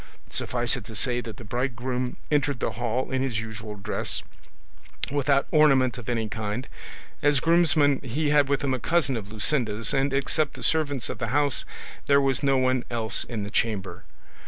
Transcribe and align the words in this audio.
Suffice 0.31 0.75
it 0.75 0.83
to 0.85 0.95
say 0.95 1.21
that 1.21 1.37
the 1.37 1.43
bridegroom 1.43 2.17
entered 2.31 2.59
the 2.59 2.71
hall 2.71 3.11
in 3.11 3.21
his 3.21 3.39
usual 3.39 3.75
dress, 3.75 4.23
without 5.11 5.45
ornament 5.51 5.99
of 5.99 6.09
any 6.09 6.27
kind; 6.27 6.67
as 7.21 7.39
groomsman 7.39 7.99
he 8.01 8.31
had 8.31 8.49
with 8.49 8.63
him 8.63 8.73
a 8.73 8.79
cousin 8.79 9.15
of 9.15 9.31
Luscinda's 9.31 9.93
and 9.93 10.11
except 10.11 10.53
the 10.55 10.63
servants 10.63 11.07
of 11.07 11.19
the 11.19 11.27
house 11.27 11.65
there 12.07 12.19
was 12.19 12.41
no 12.41 12.57
one 12.57 12.83
else 12.89 13.23
in 13.25 13.43
the 13.43 13.51
chamber. 13.51 14.03